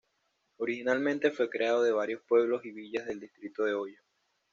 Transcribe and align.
Originalmente 0.57 1.29
fue 1.29 1.47
creado 1.47 1.83
de 1.83 1.91
varios 1.91 2.23
pueblos 2.27 2.65
y 2.65 2.71
villas 2.71 3.05
del 3.05 3.19
distrito 3.19 3.65
de 3.65 3.75
Hoi. 3.75 3.97